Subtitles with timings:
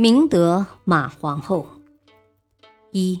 [0.00, 1.66] 明德马皇后。
[2.92, 3.18] 一，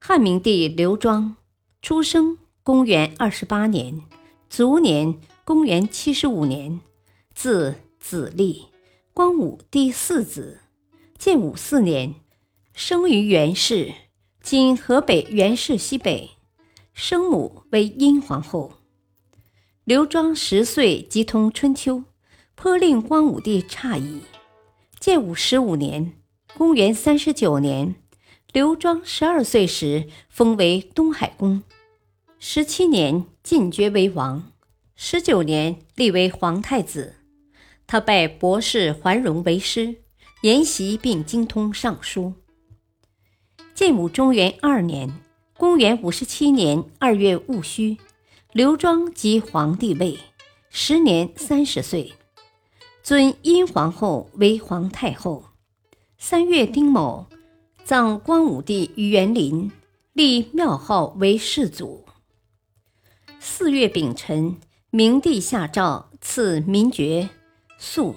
[0.00, 1.36] 汉明帝刘庄，
[1.80, 4.02] 出生公元二十八年，
[4.48, 6.80] 卒年公元七十五年，
[7.32, 8.66] 字子立，
[9.14, 10.58] 光武第四子，
[11.16, 12.16] 建武四年，
[12.74, 13.94] 生于元氏，
[14.42, 16.30] 今河北元氏西北，
[16.92, 18.72] 生母为殷皇后。
[19.84, 22.02] 刘庄十岁即通春秋，
[22.56, 24.22] 颇令光武帝诧异。
[25.00, 26.12] 建武十五年
[26.58, 27.94] （公元三十九年），
[28.52, 31.62] 刘庄十二岁时封为东海公，
[32.38, 34.52] 十七年进爵为王，
[34.94, 37.14] 十九年立为皇太子。
[37.86, 40.02] 他拜博士桓荣为师，
[40.42, 42.34] 研习并精通尚书。
[43.74, 45.10] 建武中元二年
[45.56, 47.96] （公元五十七年二月戊戌），
[48.52, 50.18] 刘庄即皇帝位，
[50.68, 52.12] 时年三十岁。
[53.02, 55.44] 尊殷皇后为皇太后。
[56.18, 57.28] 三月丁卯，
[57.82, 59.72] 葬光武帝于园林，
[60.12, 62.04] 立庙号为世祖。
[63.38, 64.58] 四月丙辰，
[64.90, 67.30] 明帝下诏赐民爵
[67.78, 68.14] 粟，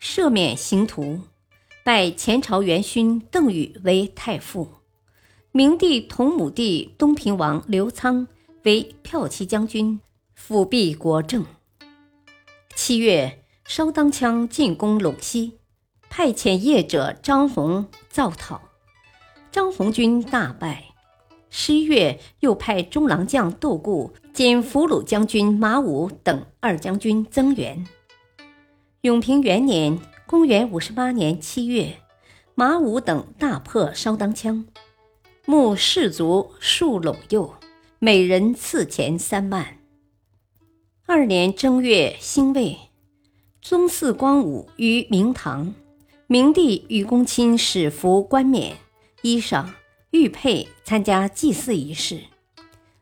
[0.00, 1.20] 赦免刑徒，
[1.84, 4.66] 拜前朝元勋邓禹为太傅。
[5.52, 8.26] 明帝同母弟东平王刘仓
[8.62, 10.00] 为骠骑将军，
[10.34, 11.44] 辅弼国政。
[12.74, 13.39] 七月。
[13.70, 15.60] 烧当羌进攻陇西，
[16.08, 18.62] 派遣业者张宏造讨，
[19.52, 20.86] 张宏军大败。
[21.50, 27.86] 十一月，又派中郎将窦固兼俘虏将军马武等二将军增援。
[29.02, 32.00] 永平元年（公元五十八年七月），
[32.56, 34.64] 马武等大破烧当羌，
[35.46, 37.54] 募士卒数陇右，
[38.00, 39.78] 每人赐钱三万。
[41.06, 42.89] 二年正月辛未。
[43.62, 45.74] 宗嗣光武于明堂，
[46.26, 48.78] 明帝与公卿使服冠冕、
[49.20, 49.66] 衣裳、
[50.12, 52.22] 玉佩，参加祭祀仪式。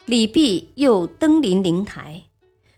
[0.04, 2.24] 李泌又登临灵台。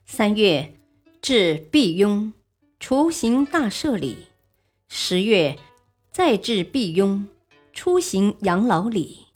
[0.04, 0.74] 三月，
[1.22, 2.34] 至毕雍，
[2.78, 4.26] 除行大赦礼。
[4.88, 5.56] 十月，
[6.12, 7.26] 再至毕雍，
[7.72, 9.26] 出行养老礼。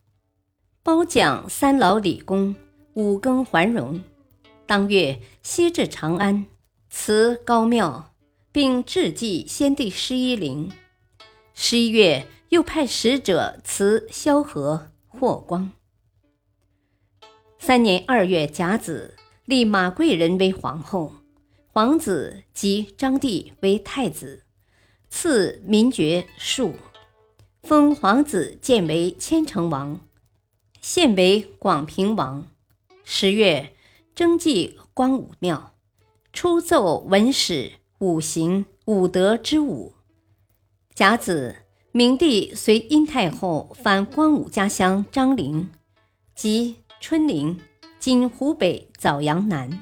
[0.82, 2.55] 褒奖三老礼功，
[2.93, 4.03] 五更还荣。
[4.66, 6.44] 当月，西至长安，
[6.91, 8.11] 祠高庙。
[8.54, 10.70] 并致祭先帝施一陵。
[11.54, 15.72] 十一月，又派使者辞萧何、霍光。
[17.59, 21.14] 三年二月甲子，立马贵人为皇后，
[21.66, 24.44] 皇子即张帝为太子，
[25.10, 26.76] 赐民爵庶，
[27.64, 29.98] 封皇子建为千城王，
[30.81, 32.47] 献为广平王。
[33.03, 33.75] 十月，
[34.14, 35.75] 征祭光武庙，
[36.32, 37.72] 出奏文史。
[37.99, 39.94] 五行五德之五。
[40.94, 41.56] 甲子，
[41.93, 45.71] 明帝随殷太后返光武家乡张陵，
[46.34, 47.60] 即春陵
[47.99, 49.81] （今湖北枣阳南），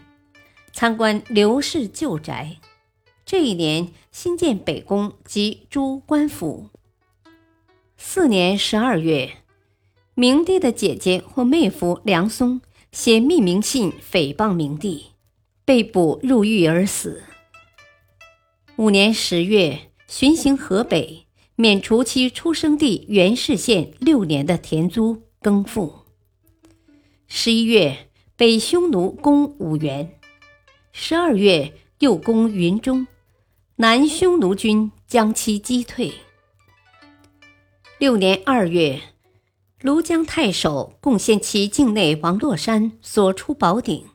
[0.73, 2.59] 参观刘氏旧宅。
[3.25, 6.69] 这一年新建北宫及诸官府。
[7.97, 9.39] 四年十二月，
[10.15, 15.13] 明帝的姐姐或妹夫梁松写匿名信诽谤明帝，
[15.65, 17.23] 被捕入狱而死。
[18.77, 26.07] 五年十月，巡行河北，免除其出生地元氏县六年的田租耕赋。
[27.27, 30.19] 十一月，北匈奴攻五原。
[30.91, 33.07] 十二月，又攻云中，
[33.77, 36.11] 南匈奴军将其击退。
[37.99, 38.99] 六年二月，
[39.83, 44.07] 庐江太守贡献其境内王洛山所出宝鼎。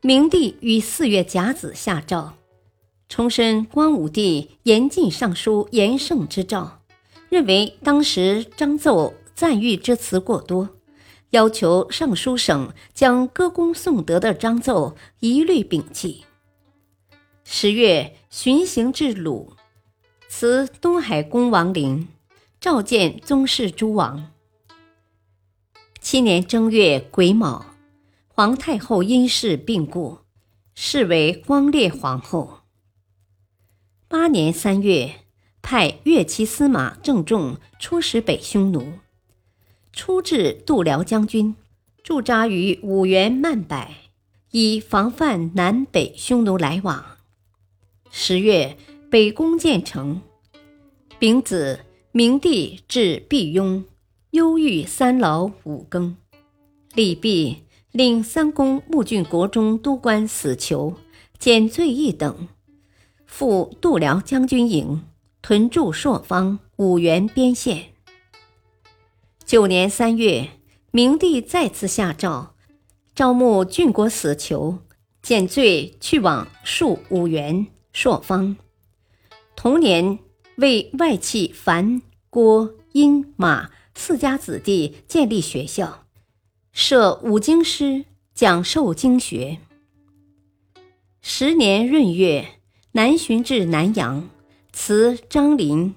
[0.00, 2.32] 明帝于四月甲子下诏。
[3.12, 6.80] 重申光武帝严禁上书严圣之诏，
[7.28, 10.70] 认为当时章奏赞誉之词过多，
[11.28, 16.24] 要求尚书省将歌功颂德的章奏一律摒弃。
[17.44, 19.52] 十月，巡行至鲁，
[20.30, 22.08] 辞东海公王陵，
[22.58, 24.30] 召见宗室诸王。
[26.00, 27.66] 七年正月癸卯，
[28.28, 30.20] 皇太后因事病故，
[30.74, 32.61] 谥为光烈皇后。
[34.12, 35.10] 八年三月，
[35.62, 38.98] 派岳骑司马郑重出使北匈奴，
[39.90, 41.56] 出至度辽将军，
[42.02, 43.88] 驻扎于五原曼柏，
[44.50, 47.16] 以防范南北匈奴来往。
[48.10, 48.76] 十月，
[49.10, 50.20] 北攻建成。
[51.18, 51.80] 丙子，
[52.10, 53.82] 明帝至毕雍，
[54.32, 56.14] 忧郁三劳五更。
[56.94, 60.98] 李弼令三公募郡国中都官死囚，
[61.38, 62.48] 减罪一等，
[63.32, 65.04] 赴度辽将军营。
[65.40, 67.94] 屯驻朔方五原边县。
[69.42, 70.50] 九年三月，
[70.90, 72.54] 明帝再次下诏，
[73.14, 74.80] 招募郡国死囚，
[75.22, 78.54] 减罪去往戍五原、朔方。
[79.56, 80.18] 同年，
[80.56, 86.04] 为外戚樊、郭、殷、马四家子弟建立学校，
[86.72, 88.04] 设五经师，
[88.34, 89.58] 讲授经学。
[91.22, 92.60] 十年闰月，
[92.94, 94.28] 南巡至南阳。
[94.74, 95.94] 辞张林，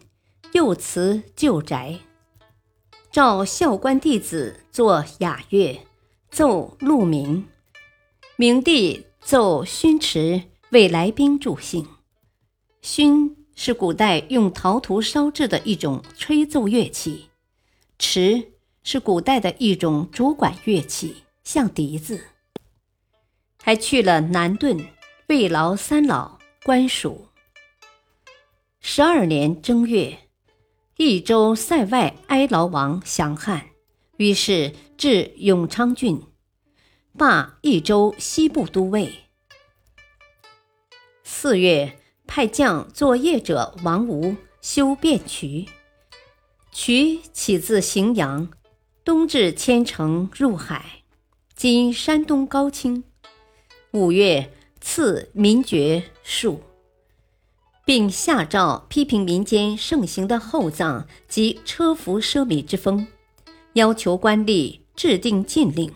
[0.53, 1.99] 又辞旧宅，
[3.09, 5.79] 召孝官弟子作雅乐，
[6.29, 7.47] 奏鹿鸣。
[8.35, 11.87] 明帝奏勋池为来宾助兴。
[12.81, 17.29] 勋是古代用陶土烧制的一种吹奏乐器，
[17.97, 18.51] 池
[18.83, 22.25] 是古代的一种竹管乐器，像笛子。
[23.61, 24.85] 还去了南顿、
[25.27, 26.34] 慰劳三老、
[26.65, 27.27] 官署。
[28.81, 30.17] 十二年正月，
[30.97, 33.67] 益州塞外哀牢王降汉，
[34.17, 36.23] 于是至永昌郡，
[37.15, 39.13] 罢益州西部都尉。
[41.23, 45.67] 四月，派将作业者王吴修汴渠，
[46.71, 48.49] 渠起自荥阳，
[49.03, 51.03] 东至千城入海，
[51.55, 53.03] 今山东高清。
[53.91, 54.51] 五月，
[54.87, 56.61] 赐民爵数。
[57.85, 63.07] 并下诏批评民间盛行的厚葬及车服奢靡之风，
[63.73, 65.91] 要求官吏制定禁令。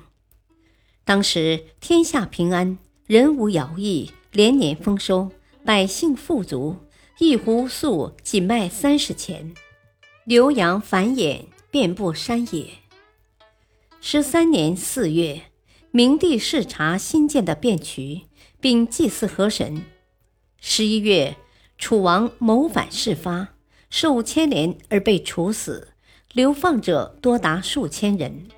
[1.05, 5.31] 当时天下平安，人无徭役，连年丰收，
[5.63, 6.77] 百姓富足，
[7.19, 9.53] 一壶粟仅卖三十钱，
[10.25, 12.65] 牛羊繁衍，遍布山野。
[14.01, 15.43] 十三年四月，
[15.91, 18.21] 明帝视察新建的汴渠，
[18.59, 19.83] 并祭祀河神。
[20.59, 21.35] 十一月。
[21.81, 23.53] 楚王谋反事发，
[23.89, 25.93] 受牵连而被处死，
[26.33, 28.49] 流放者多达数千人。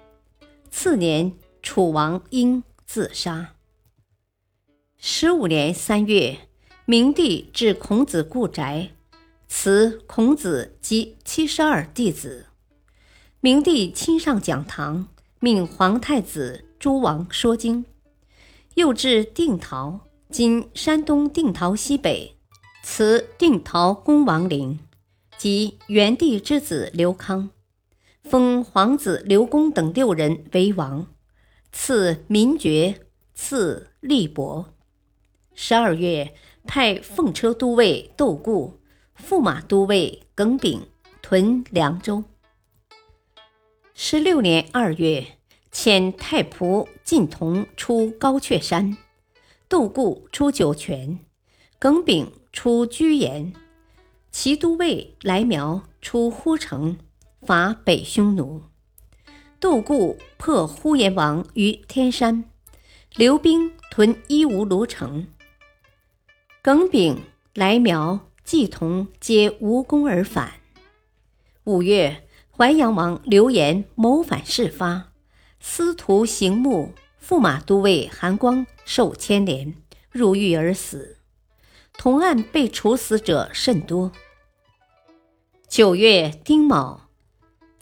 [0.72, 3.54] 次年，楚王因自杀。
[4.98, 6.40] 十五年三月，
[6.86, 8.90] 明帝至孔子故宅，
[9.48, 12.48] 辞孔子及七十二弟子。
[13.40, 15.08] 明帝亲上讲堂，
[15.40, 17.86] 命皇太子、诸王说经。
[18.76, 22.38] 又至定陶（今山东定陶西北）。
[22.84, 24.80] 辞定陶公王陵，
[25.38, 27.52] 及元帝之子刘康，
[28.24, 31.06] 封皇子刘公等六人为王，
[31.72, 33.02] 赐民爵，
[33.36, 34.74] 赐立伯。
[35.54, 36.34] 十二月，
[36.66, 38.80] 派奉车都尉窦固、
[39.16, 40.82] 驸马都尉耿炳
[41.22, 42.24] 屯凉州。
[43.94, 45.38] 十六年二月，
[45.72, 48.98] 遣太仆靳同出高阙山，
[49.68, 51.20] 杜固出酒泉，
[51.80, 52.32] 耿炳。
[52.54, 53.54] 出居延，
[54.30, 56.98] 齐都尉来苗出呼城，
[57.44, 58.64] 伐北匈奴。
[59.58, 62.44] 杜固破呼延王于天山，
[63.16, 65.28] 留兵屯伊吾卢城。
[66.62, 67.22] 耿炳、
[67.54, 70.56] 来苗、季同皆无功而返。
[71.64, 75.11] 五月，淮阳王刘延谋反事发，
[75.64, 76.92] 司徒行牧、
[77.24, 79.76] 驸马都尉韩光受牵连，
[80.12, 81.18] 入狱而死。
[81.94, 84.12] 同案被处死者甚多。
[85.68, 87.10] 九月丁卯，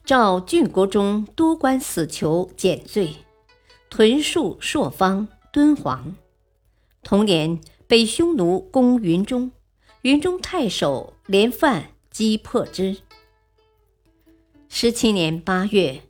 [0.04, 3.16] 召郡国中多官死囚减罪，
[3.90, 6.16] 屯戍朔方、敦煌。
[7.02, 9.52] 同年，北匈奴攻云中，
[10.02, 12.98] 云中太守连范击破之。
[14.68, 16.04] 十七年八月，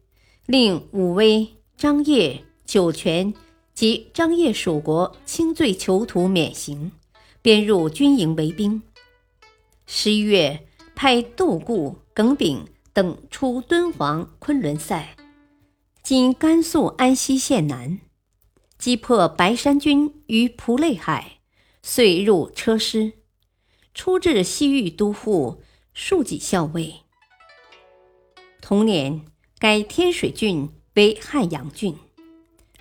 [0.47, 3.33] 令武威、张掖、酒泉
[3.74, 6.91] 及张掖属国轻罪囚徒免刑。
[7.41, 8.83] 编入军营为兵。
[9.86, 15.15] 十一月，派窦固、耿炳等出敦煌、昆仑塞
[16.03, 18.01] （今甘肃安西县南），
[18.77, 21.39] 击破白山军于蒲类海，
[21.81, 23.13] 遂入车师，
[23.93, 26.95] 出至西域都护、庶几校尉。
[28.59, 29.25] 同年，
[29.57, 31.96] 改天水郡为汉阳郡，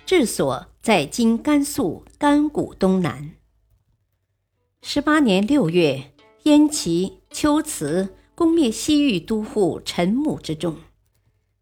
[0.05, 3.31] 治所在今甘肃甘谷东南。
[4.81, 6.13] 十八年六月，
[6.43, 10.77] 燕齐、龟兹、攻灭西域都护陈母之众。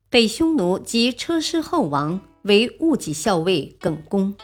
[0.10, 4.36] 北匈奴及车师后王为戊己校尉耿恭。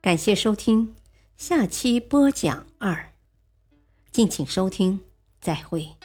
[0.00, 0.94] 感谢收听，
[1.36, 3.12] 下期播讲二，
[4.12, 5.00] 敬请收听，
[5.40, 5.96] 再会。